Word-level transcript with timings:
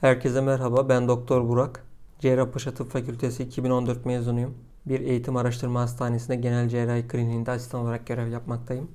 Herkese 0.00 0.40
merhaba. 0.40 0.88
Ben 0.88 1.08
Doktor 1.08 1.48
Burak. 1.48 1.84
Cerrahpaşa 2.18 2.74
Tıp 2.74 2.90
Fakültesi 2.90 3.42
2014 3.42 4.06
mezunuyum. 4.06 4.54
Bir 4.86 5.00
eğitim 5.00 5.36
araştırma 5.36 5.80
hastanesinde 5.80 6.36
genel 6.36 6.68
cerrahi 6.68 7.08
kliniğinde 7.08 7.50
asistan 7.50 7.80
olarak 7.80 8.06
görev 8.06 8.28
yapmaktayım. 8.28 8.90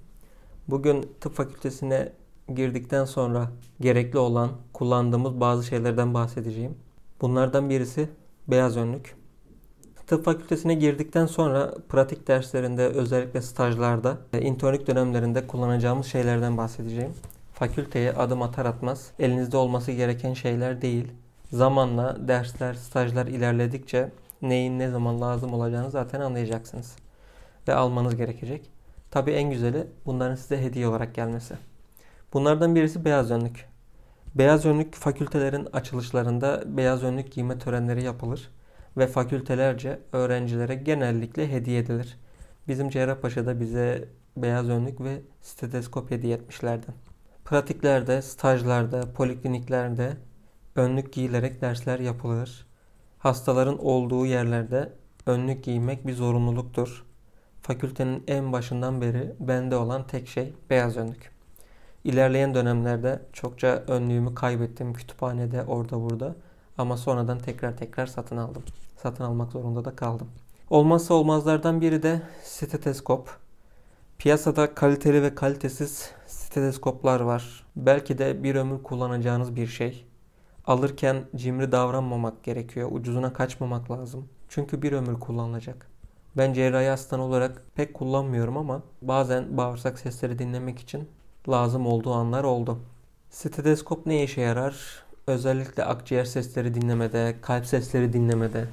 Bugün 0.67 1.09
tıp 1.21 1.33
fakültesine 1.33 2.13
girdikten 2.55 3.05
sonra 3.05 3.51
gerekli 3.79 4.19
olan 4.19 4.49
kullandığımız 4.73 5.39
bazı 5.39 5.63
şeylerden 5.63 6.13
bahsedeceğim. 6.13 6.75
Bunlardan 7.21 7.70
birisi 7.70 8.09
beyaz 8.47 8.77
önlük. 8.77 9.15
Tıp 10.07 10.25
fakültesine 10.25 10.73
girdikten 10.73 11.25
sonra 11.25 11.73
pratik 11.89 12.27
derslerinde 12.27 12.86
özellikle 12.86 13.41
stajlarda 13.41 14.18
ve 14.33 14.41
internlük 14.41 14.88
dönemlerinde 14.88 15.47
kullanacağımız 15.47 16.05
şeylerden 16.05 16.57
bahsedeceğim. 16.57 17.13
Fakülteye 17.62 18.14
adım 18.14 18.41
atar 18.41 18.66
atmaz 18.66 19.12
elinizde 19.20 19.57
olması 19.57 19.91
gereken 19.91 20.34
şeyler 20.34 20.82
değil. 20.82 21.07
Zamanla 21.52 22.27
dersler, 22.27 22.73
stajlar 22.73 23.27
ilerledikçe 23.27 24.12
neyin 24.41 24.80
ne 24.80 24.90
zaman 24.90 25.22
lazım 25.22 25.54
olacağını 25.54 25.91
zaten 25.91 26.21
anlayacaksınız. 26.21 26.95
Ve 27.68 27.73
almanız 27.73 28.16
gerekecek. 28.16 28.71
Tabii 29.12 29.32
en 29.32 29.49
güzeli 29.49 29.88
bunların 30.05 30.35
size 30.35 30.62
hediye 30.62 30.88
olarak 30.88 31.16
gelmesi. 31.16 31.55
Bunlardan 32.34 32.76
birisi 32.76 33.05
beyaz 33.05 33.32
önlük. 33.32 33.66
Beyaz 34.35 34.66
önlük 34.66 34.96
fakültelerin 34.96 35.68
açılışlarında 35.73 36.63
beyaz 36.66 37.04
önlük 37.04 37.32
giyme 37.32 37.59
törenleri 37.59 38.04
yapılır 38.04 38.49
ve 38.98 39.07
fakültelerce 39.07 39.99
öğrencilere 40.12 40.76
genellikle 40.76 41.52
hediye 41.52 41.80
edilir. 41.80 42.20
Bizim 42.68 42.90
Cerrahpaşa'da 42.90 43.59
bize 43.59 44.09
beyaz 44.38 44.70
önlük 44.70 45.02
ve 45.02 45.21
steteskop 45.41 46.12
hediye 46.12 46.35
etmişlerdi. 46.35 47.10
Pratiklerde, 47.52 48.22
stajlarda, 48.22 49.14
polikliniklerde 49.14 50.18
önlük 50.76 51.14
giyilerek 51.14 51.62
dersler 51.62 52.00
yapılır. 52.00 52.66
Hastaların 53.20 53.86
olduğu 53.86 54.26
yerlerde 54.26 54.93
önlük 55.26 55.63
giymek 55.63 56.08
bir 56.08 56.13
zorunluluktur. 56.13 57.05
Fakültenin 57.62 58.24
en 58.27 58.52
başından 58.52 59.02
beri 59.02 59.34
bende 59.40 59.76
olan 59.76 60.08
tek 60.08 60.27
şey 60.27 60.54
beyaz 60.70 60.98
önlük. 60.98 61.32
İlerleyen 62.04 62.54
dönemlerde 62.55 63.21
çokça 63.34 63.68
önlüğümü 63.68 64.36
kaybettim 64.36 64.94
kütüphanede 64.94 65.63
orada 65.63 66.02
burada 66.02 66.36
ama 66.78 66.97
sonradan 66.97 67.40
tekrar 67.40 67.78
tekrar 67.78 68.06
satın 68.06 68.38
aldım. 68.38 68.63
Satın 68.97 69.24
almak 69.24 69.52
zorunda 69.52 69.86
da 69.86 69.96
kaldım. 69.96 70.28
Olmazsa 70.69 71.13
olmazlardan 71.13 71.81
biri 71.81 72.03
de 72.03 72.22
steteskop. 72.44 73.38
Piyasada 74.18 74.75
kaliteli 74.75 75.24
ve 75.24 75.36
kalitesiz 75.36 76.12
steteskoplar 76.52 77.19
var. 77.19 77.63
Belki 77.75 78.18
de 78.18 78.44
bir 78.44 78.56
ömür 78.56 78.84
kullanacağınız 78.84 79.56
bir 79.56 79.68
şey. 79.68 80.06
Alırken 80.66 81.24
cimri 81.35 81.72
davranmamak 81.72 82.44
gerekiyor. 82.44 82.90
Ucuzuna 82.91 83.34
kaçmamak 83.34 83.91
lazım. 83.91 84.28
Çünkü 84.50 84.81
bir 84.81 84.91
ömür 84.91 85.19
kullanılacak. 85.19 85.88
Ben 86.38 86.53
cerrahi 86.53 86.88
hastan 86.88 87.19
olarak 87.19 87.63
pek 87.75 87.94
kullanmıyorum 87.94 88.58
ama 88.58 88.84
bazen 89.02 89.58
bağırsak 89.58 90.00
sesleri 90.00 90.40
dinlemek 90.40 90.80
için 90.80 91.09
lazım 91.50 91.88
olduğu 91.88 92.13
anlar 92.13 92.44
oldu. 92.44 92.80
Steteskop 93.30 94.06
ne 94.06 94.24
işe 94.24 94.41
yarar? 94.41 95.03
Özellikle 95.28 95.86
akciğer 95.86 96.25
sesleri 96.25 96.74
dinlemede, 96.74 97.36
kalp 97.41 97.66
sesleri 97.66 98.13
dinlemede 98.13 98.66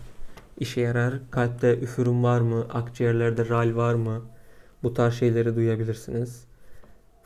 işe 0.58 0.80
yarar. 0.80 1.14
Kalpte 1.30 1.78
üfürüm 1.78 2.22
var 2.24 2.40
mı? 2.40 2.66
Akciğerlerde 2.72 3.48
ral 3.48 3.76
var 3.76 3.94
mı? 3.94 4.22
Bu 4.82 4.94
tarz 4.94 5.14
şeyleri 5.14 5.56
duyabilirsiniz. 5.56 6.47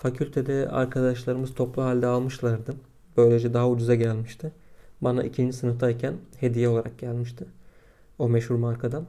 Fakültede 0.03 0.69
arkadaşlarımız 0.69 1.55
toplu 1.55 1.83
halde 1.83 2.07
almışlardı. 2.07 2.75
Böylece 3.17 3.55
daha 3.55 3.69
ucuza 3.69 3.95
gelmişti. 3.95 4.53
Bana 5.01 5.23
ikinci 5.23 5.57
sınıftayken 5.57 6.15
hediye 6.41 6.69
olarak 6.69 6.99
gelmişti. 6.99 7.45
O 8.19 8.29
meşhur 8.29 8.55
markadan. 8.55 9.05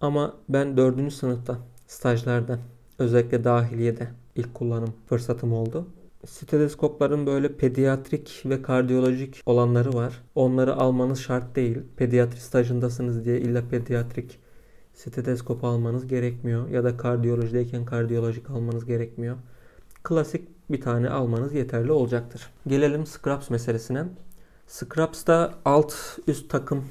Ama 0.00 0.34
ben 0.48 0.76
dördüncü 0.76 1.14
sınıfta 1.14 1.58
stajlarda 1.86 2.58
özellikle 2.98 3.44
dahiliyede 3.44 4.08
ilk 4.36 4.54
kullanım 4.54 4.92
fırsatım 5.08 5.52
oldu. 5.52 5.86
Steteskopların 6.26 7.26
böyle 7.26 7.56
pediatrik 7.56 8.42
ve 8.44 8.62
kardiyolojik 8.62 9.42
olanları 9.46 9.92
var. 9.92 10.22
Onları 10.34 10.76
almanız 10.76 11.18
şart 11.18 11.56
değil. 11.56 11.78
Pediatri 11.96 12.40
stajındasınız 12.40 13.24
diye 13.24 13.40
illa 13.40 13.62
pediatrik 13.70 14.38
steteskop 14.94 15.64
almanız 15.64 16.06
gerekmiyor. 16.06 16.68
Ya 16.68 16.84
da 16.84 16.96
kardiyolojideyken 16.96 17.84
kardiyolojik 17.84 18.50
almanız 18.50 18.84
gerekmiyor. 18.84 19.36
Klasik 20.06 20.70
bir 20.70 20.80
tane 20.80 21.10
almanız 21.10 21.54
yeterli 21.54 21.92
olacaktır. 21.92 22.50
Gelelim 22.66 23.06
scraps 23.06 23.50
meselesine. 23.50 24.04
Scraps 24.66 25.26
da 25.26 25.54
alt 25.64 25.94
üst 26.26 26.50
takım 26.50 26.84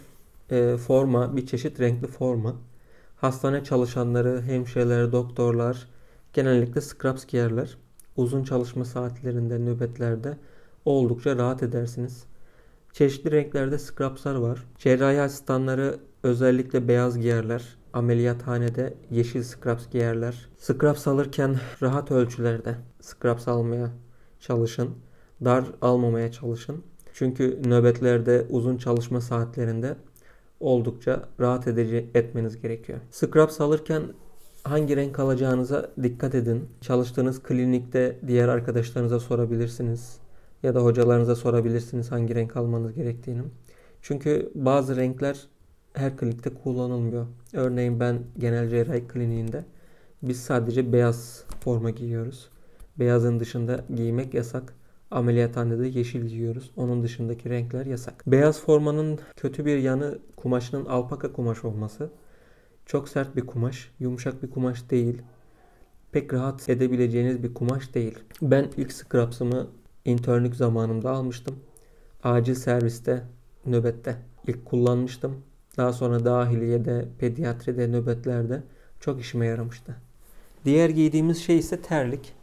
e, 0.52 0.78
forma, 0.78 1.36
bir 1.36 1.48
çeşit 1.48 1.80
renkli 1.80 2.08
forma. 2.08 2.56
Hastane 3.16 3.64
çalışanları, 3.64 4.42
hemşireler, 4.42 5.12
doktorlar 5.12 5.88
genellikle 6.34 6.82
scraps 6.82 7.26
giyerler. 7.26 7.78
Uzun 8.18 8.44
çalışma 8.44 8.86
saatlerinde, 8.86 9.60
nöbetlerde 9.60 10.38
oldukça 10.86 11.36
rahat 11.36 11.64
edersiniz. 11.64 12.24
Çeşitli 12.94 13.32
renklerde 13.32 13.80
scrapslar 13.80 14.36
var. 14.36 14.64
Cerrahi 14.78 15.22
asistanları 15.22 16.00
özellikle 16.24 16.88
beyaz 16.88 17.20
giyerler. 17.20 17.76
Ameliyathanede 17.96 18.94
yeşil 19.12 19.44
scraps 19.44 19.90
giyerler. 19.92 20.50
Scraps 20.58 21.08
alırken 21.08 21.56
rahat 21.82 22.12
ölçülerde 22.12 22.76
scraps 23.02 23.48
almaya 23.48 23.90
çalışın. 24.40 24.90
Dar 25.46 25.66
almamaya 25.82 26.32
çalışın. 26.32 26.84
Çünkü 27.14 27.62
nöbetlerde 27.66 28.46
uzun 28.50 28.78
çalışma 28.78 29.22
saatlerinde 29.22 29.96
oldukça 30.60 31.30
rahat 31.40 31.68
edici 31.68 32.10
etmeniz 32.14 32.62
gerekiyor. 32.62 33.00
Scraps 33.12 33.62
alırken 33.62 34.04
hangi 34.64 34.96
renk 34.96 35.20
alacağınıza 35.20 35.92
dikkat 36.04 36.36
edin. 36.36 36.70
Çalıştığınız 36.82 37.44
klinikte 37.44 38.20
diğer 38.28 38.48
arkadaşlarınıza 38.48 39.20
sorabilirsiniz. 39.20 40.18
Ya 40.64 40.76
da 40.76 40.84
hocalarınıza 40.84 41.36
sorabilirsiniz 41.36 42.12
hangi 42.12 42.36
renk 42.36 42.58
almanız 42.58 42.94
gerektiğini. 42.94 43.42
Çünkü 44.02 44.52
bazı 44.56 44.96
renkler 44.96 45.48
her 45.96 46.18
klinikte 46.18 46.50
kullanılmıyor. 46.50 47.26
Örneğin 47.54 48.00
ben 48.00 48.20
genel 48.38 48.70
cerrahi 48.70 49.08
kliniğinde 49.08 49.66
biz 50.24 50.40
sadece 50.40 50.94
beyaz 50.94 51.44
forma 51.60 51.90
giyiyoruz. 51.90 52.50
Beyazın 53.00 53.40
dışında 53.40 53.86
giymek 53.96 54.34
yasak. 54.34 54.74
Ameliyathanede 55.12 55.88
yeşil 55.88 56.26
giyiyoruz. 56.26 56.72
Onun 56.76 57.04
dışındaki 57.04 57.50
renkler 57.50 57.86
yasak. 57.86 58.24
Beyaz 58.28 58.62
formanın 58.62 59.20
kötü 59.36 59.66
bir 59.66 59.78
yanı 59.78 60.20
kumaşının 60.36 60.86
alpaka 60.86 61.34
kumaş 61.34 61.66
olması. 61.66 62.10
Çok 62.86 63.10
sert 63.10 63.36
bir 63.36 63.46
kumaş, 63.46 63.92
yumuşak 64.00 64.44
bir 64.44 64.50
kumaş 64.50 64.90
değil. 64.90 65.22
Pek 66.12 66.34
rahat 66.34 66.70
edebileceğiniz 66.70 67.44
bir 67.44 67.54
kumaş 67.54 67.94
değil. 67.94 68.20
Ben 68.42 68.68
ilk 68.78 68.92
scraps'ımı 68.92 69.68
internlük 70.06 70.56
zamanımda 70.56 71.12
almıştım. 71.12 71.56
Acil 72.24 72.56
serviste, 72.56 73.24
nöbette 73.66 74.16
ilk 74.48 74.66
kullanmıştım. 74.66 75.36
Daha 75.78 75.94
sonra 75.94 76.26
dahiliyede, 76.26 77.06
pediatride, 77.20 77.88
nöbetlerde 77.88 78.64
çok 79.00 79.22
işime 79.22 79.46
yaramıştı. 79.46 79.96
Diğer 80.66 80.90
giydiğimiz 80.90 81.44
şey 81.44 81.58
ise 81.58 81.82
terlik. 81.82 82.34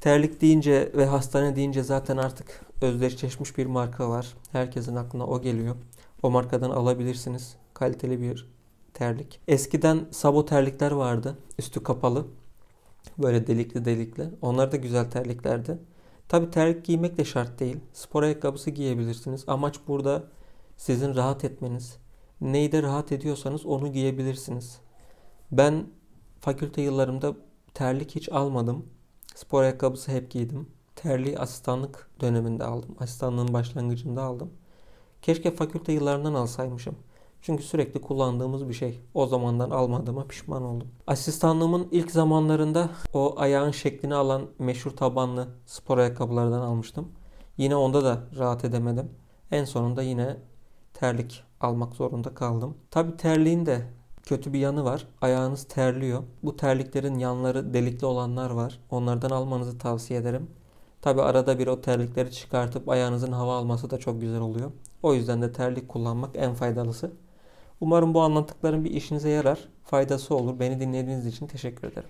Terlik 0.00 0.40
deyince 0.40 0.92
ve 0.96 1.06
hastane 1.06 1.56
deyince 1.56 1.82
zaten 1.82 2.16
artık 2.16 2.60
özdeşleşmiş 2.80 3.58
bir 3.58 3.66
marka 3.66 4.10
var. 4.10 4.34
Herkesin 4.52 4.96
aklına 4.96 5.26
o 5.26 5.42
geliyor. 5.42 5.76
O 6.22 6.30
markadan 6.30 6.70
alabilirsiniz. 6.70 7.56
Kaliteli 7.74 8.20
bir 8.20 8.48
terlik. 8.94 9.40
Eskiden 9.48 10.00
sabo 10.10 10.44
terlikler 10.44 10.90
vardı. 10.90 11.38
Üstü 11.58 11.82
kapalı. 11.82 12.26
Böyle 13.18 13.46
delikli 13.46 13.84
delikli. 13.84 14.30
Onlar 14.42 14.72
da 14.72 14.76
güzel 14.76 15.10
terliklerdi. 15.10 15.78
Tabi 16.28 16.50
terlik 16.50 16.84
giymek 16.84 17.18
de 17.18 17.24
şart 17.24 17.60
değil. 17.60 17.76
Spor 17.92 18.22
ayakkabısı 18.22 18.70
giyebilirsiniz. 18.70 19.44
Amaç 19.46 19.76
burada 19.88 20.22
sizin 20.76 21.14
rahat 21.14 21.44
etmeniz. 21.44 21.96
Neyde 22.40 22.82
rahat 22.82 23.12
ediyorsanız 23.12 23.66
onu 23.66 23.92
giyebilirsiniz. 23.92 24.80
Ben 25.52 25.86
fakülte 26.40 26.82
yıllarımda 26.82 27.34
terlik 27.74 28.16
hiç 28.16 28.28
almadım. 28.28 28.86
Spor 29.34 29.62
ayakkabısı 29.62 30.12
hep 30.12 30.30
giydim. 30.30 30.68
Terliği 30.96 31.38
asistanlık 31.38 32.10
döneminde 32.20 32.64
aldım. 32.64 32.96
Asistanlığın 33.00 33.52
başlangıcında 33.52 34.22
aldım. 34.22 34.50
Keşke 35.22 35.54
fakülte 35.54 35.92
yıllarından 35.92 36.34
alsaymışım. 36.34 36.96
Çünkü 37.42 37.62
sürekli 37.62 38.00
kullandığımız 38.00 38.68
bir 38.68 38.74
şey. 38.74 39.00
O 39.14 39.26
zamandan 39.26 39.70
almadığıma 39.70 40.26
pişman 40.26 40.62
oldum. 40.62 40.88
Asistanlığımın 41.06 41.88
ilk 41.90 42.10
zamanlarında 42.10 42.90
o 43.14 43.34
ayağın 43.38 43.70
şeklini 43.70 44.14
alan 44.14 44.46
meşhur 44.58 44.90
tabanlı 44.90 45.48
spor 45.66 45.98
ayakkabılardan 45.98 46.60
almıştım. 46.60 47.08
Yine 47.56 47.76
onda 47.76 48.04
da 48.04 48.20
rahat 48.38 48.64
edemedim. 48.64 49.10
En 49.50 49.64
sonunda 49.64 50.02
yine 50.02 50.36
terlik 50.94 51.44
almak 51.64 51.94
zorunda 51.94 52.34
kaldım. 52.34 52.74
Tabi 52.90 53.16
terliğin 53.16 53.66
de 53.66 53.82
kötü 54.22 54.52
bir 54.52 54.58
yanı 54.58 54.84
var. 54.84 55.06
Ayağınız 55.20 55.64
terliyor. 55.64 56.22
Bu 56.42 56.56
terliklerin 56.56 57.18
yanları 57.18 57.74
delikli 57.74 58.06
olanlar 58.06 58.50
var. 58.50 58.80
Onlardan 58.90 59.30
almanızı 59.30 59.78
tavsiye 59.78 60.20
ederim. 60.20 60.50
Tabi 61.02 61.22
arada 61.22 61.58
bir 61.58 61.66
o 61.66 61.80
terlikleri 61.80 62.30
çıkartıp 62.32 62.88
ayağınızın 62.88 63.32
hava 63.32 63.56
alması 63.56 63.90
da 63.90 63.98
çok 63.98 64.20
güzel 64.20 64.40
oluyor. 64.40 64.72
O 65.02 65.14
yüzden 65.14 65.42
de 65.42 65.52
terlik 65.52 65.88
kullanmak 65.88 66.36
en 66.36 66.54
faydalısı. 66.54 67.12
Umarım 67.80 68.14
bu 68.14 68.22
anlattıklarım 68.22 68.84
bir 68.84 68.90
işinize 68.90 69.28
yarar, 69.30 69.68
faydası 69.84 70.34
olur. 70.34 70.60
Beni 70.60 70.80
dinlediğiniz 70.80 71.26
için 71.26 71.46
teşekkür 71.46 71.88
ederim. 71.88 72.08